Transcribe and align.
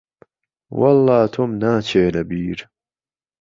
وهڵڵا 0.79 1.19
تۆم 1.33 1.51
ناچێ 1.61 2.03
له 2.15 2.21
بیر 2.29 2.59